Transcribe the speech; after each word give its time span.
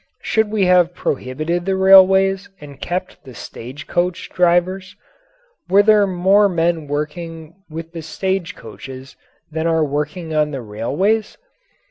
Should 0.23 0.49
we 0.49 0.65
have 0.65 0.95
prohibited 0.95 1.67
the 1.67 1.75
railways 1.75 2.49
and 2.59 2.81
kept 2.81 3.23
the 3.23 3.35
stage 3.35 3.85
coach 3.85 4.31
drivers? 4.31 4.95
Were 5.69 5.83
there 5.83 6.07
more 6.07 6.49
men 6.49 6.87
working 6.87 7.53
with 7.69 7.91
the 7.91 8.01
stage 8.01 8.55
coaches 8.55 9.15
than 9.51 9.67
are 9.67 9.85
working 9.85 10.33
on 10.33 10.49
the 10.49 10.61
railways? 10.63 11.37